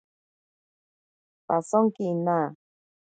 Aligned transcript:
Pasonki 1.47 2.03
ina. 2.11 2.39